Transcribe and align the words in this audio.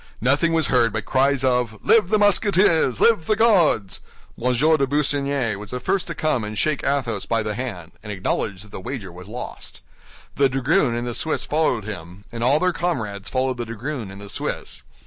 Nothing 0.19 0.51
was 0.51 0.65
heard 0.65 0.91
but 0.91 1.05
cries 1.05 1.43
of 1.43 1.77
"Live 1.85 2.09
the 2.09 2.17
Musketeers! 2.17 2.99
Live 2.99 3.27
the 3.27 3.35
Guards!" 3.35 4.01
M. 4.35 4.51
de 4.51 4.87
Busigny 4.87 5.55
was 5.55 5.69
the 5.69 5.79
first 5.79 6.07
to 6.07 6.15
come 6.15 6.43
and 6.43 6.57
shake 6.57 6.83
Athos 6.83 7.27
by 7.27 7.43
the 7.43 7.53
hand, 7.53 7.91
and 8.01 8.11
acknowledge 8.11 8.63
that 8.63 8.71
the 8.71 8.81
wager 8.81 9.11
was 9.11 9.27
lost. 9.27 9.81
The 10.37 10.49
dragoon 10.49 10.95
and 10.95 11.05
the 11.05 11.13
Swiss 11.13 11.43
followed 11.43 11.83
him, 11.83 12.25
and 12.31 12.43
all 12.43 12.59
their 12.59 12.73
comrades 12.73 13.29
followed 13.29 13.57
the 13.57 13.65
dragoon 13.67 14.09
and 14.09 14.19
the 14.19 14.27
Swiss. 14.29 14.81